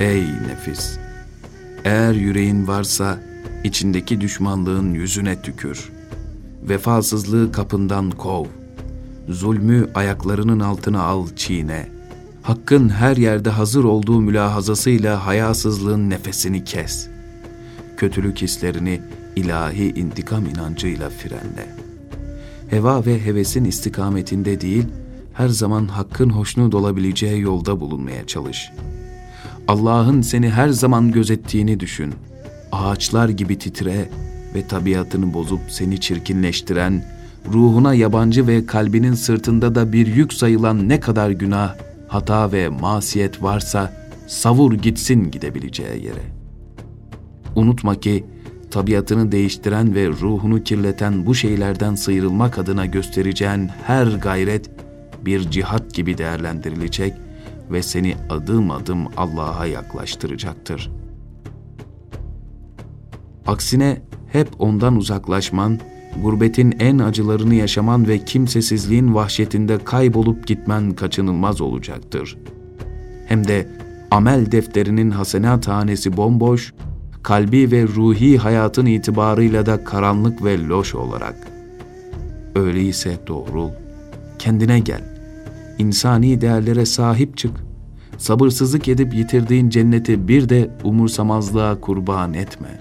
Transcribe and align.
Ey 0.00 0.24
nefis! 0.24 0.98
Eğer 1.84 2.12
yüreğin 2.12 2.66
varsa 2.66 3.18
içindeki 3.64 4.20
düşmanlığın 4.20 4.94
yüzüne 4.94 5.42
tükür. 5.42 5.90
Vefasızlığı 6.62 7.52
kapından 7.52 8.10
kov. 8.10 8.44
Zulmü 9.28 9.90
ayaklarının 9.94 10.60
altına 10.60 11.02
al 11.02 11.26
çiğne. 11.36 11.88
Hakkın 12.42 12.88
her 12.88 13.16
yerde 13.16 13.50
hazır 13.50 13.84
olduğu 13.84 14.20
mülahazasıyla 14.20 15.26
hayasızlığın 15.26 16.10
nefesini 16.10 16.64
kes. 16.64 17.08
Kötülük 17.96 18.42
hislerini 18.42 19.00
ilahi 19.36 19.88
intikam 19.88 20.46
inancıyla 20.46 21.10
frenle. 21.10 21.76
Heva 22.70 23.06
ve 23.06 23.24
hevesin 23.24 23.64
istikametinde 23.64 24.60
değil, 24.60 24.86
her 25.32 25.48
zaman 25.48 25.86
hakkın 25.86 26.30
hoşnut 26.30 26.74
olabileceği 26.74 27.40
yolda 27.40 27.80
bulunmaya 27.80 28.26
çalış. 28.26 28.70
Allah'ın 29.70 30.20
seni 30.20 30.50
her 30.50 30.68
zaman 30.68 31.12
gözettiğini 31.12 31.80
düşün. 31.80 32.14
Ağaçlar 32.72 33.28
gibi 33.28 33.58
titre 33.58 34.08
ve 34.54 34.66
tabiatını 34.66 35.34
bozup 35.34 35.60
seni 35.68 36.00
çirkinleştiren, 36.00 37.04
ruhuna 37.52 37.94
yabancı 37.94 38.46
ve 38.46 38.66
kalbinin 38.66 39.14
sırtında 39.14 39.74
da 39.74 39.92
bir 39.92 40.06
yük 40.06 40.32
sayılan 40.32 40.88
ne 40.88 41.00
kadar 41.00 41.30
günah, 41.30 41.74
hata 42.08 42.52
ve 42.52 42.68
masiyet 42.68 43.42
varsa 43.42 43.92
savur 44.26 44.72
gitsin 44.72 45.30
gidebileceği 45.30 46.04
yere. 46.04 46.24
Unutma 47.54 48.00
ki 48.00 48.24
tabiatını 48.70 49.32
değiştiren 49.32 49.94
ve 49.94 50.08
ruhunu 50.08 50.62
kirleten 50.62 51.26
bu 51.26 51.34
şeylerden 51.34 51.94
sıyrılmak 51.94 52.58
adına 52.58 52.86
göstereceğin 52.86 53.68
her 53.86 54.06
gayret 54.06 54.70
bir 55.24 55.50
cihat 55.50 55.94
gibi 55.94 56.18
değerlendirilecek 56.18 57.14
ve 57.70 57.82
seni 57.82 58.14
adım 58.30 58.70
adım 58.70 59.06
Allah'a 59.16 59.66
yaklaştıracaktır. 59.66 60.90
Aksine 63.46 64.02
hep 64.32 64.48
ondan 64.58 64.96
uzaklaşman, 64.96 65.78
gurbetin 66.22 66.74
en 66.78 66.98
acılarını 66.98 67.54
yaşaman 67.54 68.08
ve 68.08 68.18
kimsesizliğin 68.24 69.14
vahşetinde 69.14 69.78
kaybolup 69.78 70.46
gitmen 70.46 70.90
kaçınılmaz 70.90 71.60
olacaktır. 71.60 72.38
Hem 73.26 73.48
de 73.48 73.68
amel 74.10 74.52
defterinin 74.52 75.10
hasenat 75.10 75.68
hanesi 75.68 76.16
bomboş, 76.16 76.74
kalbi 77.22 77.70
ve 77.70 77.82
ruhi 77.82 78.38
hayatın 78.38 78.86
itibarıyla 78.86 79.66
da 79.66 79.84
karanlık 79.84 80.44
ve 80.44 80.58
loş 80.58 80.94
olarak. 80.94 81.36
Öyleyse 82.54 83.18
doğrul, 83.26 83.70
kendine 84.38 84.80
gel, 84.80 85.19
insani 85.80 86.40
değerlere 86.40 86.86
sahip 86.86 87.36
çık, 87.36 87.52
sabırsızlık 88.18 88.88
edip 88.88 89.14
yitirdiğin 89.14 89.70
cenneti 89.70 90.28
bir 90.28 90.48
de 90.48 90.70
umursamazlığa 90.84 91.80
kurban 91.80 92.34
etme. 92.34 92.78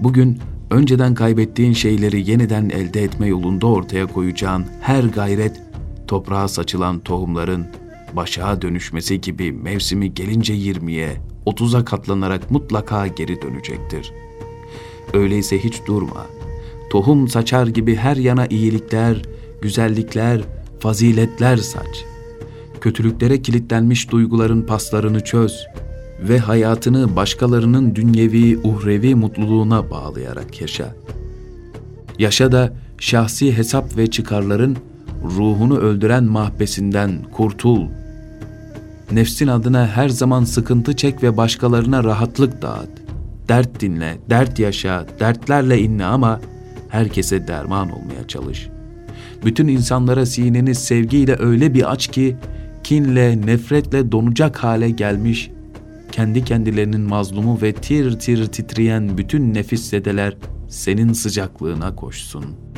Bugün 0.00 0.38
önceden 0.70 1.14
kaybettiğin 1.14 1.72
şeyleri 1.72 2.30
yeniden 2.30 2.68
elde 2.68 3.02
etme 3.02 3.26
yolunda 3.26 3.66
ortaya 3.66 4.06
koyacağın 4.06 4.64
her 4.80 5.04
gayret, 5.04 5.62
toprağa 6.06 6.48
saçılan 6.48 7.00
tohumların 7.00 7.66
başa 8.12 8.62
dönüşmesi 8.62 9.20
gibi 9.20 9.52
mevsimi 9.52 10.14
gelince 10.14 10.54
20'ye, 10.54 11.16
30'a 11.46 11.84
katlanarak 11.84 12.50
mutlaka 12.50 13.06
geri 13.06 13.42
dönecektir. 13.42 14.12
Öyleyse 15.12 15.64
hiç 15.64 15.86
durma. 15.86 16.26
Tohum 16.90 17.28
saçar 17.28 17.66
gibi 17.66 17.96
her 17.96 18.16
yana 18.16 18.46
iyilikler, 18.46 19.22
güzellikler, 19.62 20.42
faziletler 20.84 21.56
saç. 21.56 22.04
Kötülüklere 22.80 23.42
kilitlenmiş 23.42 24.10
duyguların 24.10 24.62
paslarını 24.62 25.24
çöz 25.24 25.66
ve 26.28 26.38
hayatını 26.38 27.16
başkalarının 27.16 27.94
dünyevi, 27.94 28.58
uhrevi 28.58 29.14
mutluluğuna 29.14 29.90
bağlayarak 29.90 30.60
yaşa. 30.60 30.94
Yaşa 32.18 32.52
da 32.52 32.72
şahsi 32.98 33.56
hesap 33.56 33.96
ve 33.96 34.06
çıkarların 34.06 34.76
ruhunu 35.24 35.78
öldüren 35.78 36.24
mahbesinden 36.24 37.12
kurtul. 37.32 37.86
Nefsin 39.12 39.48
adına 39.48 39.86
her 39.86 40.08
zaman 40.08 40.44
sıkıntı 40.44 40.96
çek 40.96 41.22
ve 41.22 41.36
başkalarına 41.36 42.04
rahatlık 42.04 42.62
dağıt. 42.62 42.90
Dert 43.48 43.80
dinle, 43.80 44.18
dert 44.30 44.58
yaşa, 44.58 45.06
dertlerle 45.20 45.78
inle 45.78 46.04
ama 46.04 46.40
herkese 46.88 47.48
derman 47.48 47.90
olmaya 47.90 48.28
çalış. 48.28 48.73
Bütün 49.44 49.68
insanlara 49.68 50.26
sineni 50.26 50.74
sevgiyle 50.74 51.36
öyle 51.38 51.74
bir 51.74 51.92
aç 51.92 52.06
ki 52.06 52.36
kinle, 52.84 53.46
nefretle 53.46 54.12
donacak 54.12 54.56
hale 54.56 54.90
gelmiş, 54.90 55.50
kendi 56.12 56.44
kendilerinin 56.44 57.00
mazlumu 57.00 57.62
ve 57.62 57.72
tir 57.72 58.18
tir 58.18 58.46
titreyen 58.46 59.18
bütün 59.18 59.54
nefis 59.54 59.82
sedeler 59.82 60.36
senin 60.68 61.12
sıcaklığına 61.12 61.96
koşsun.'' 61.96 62.73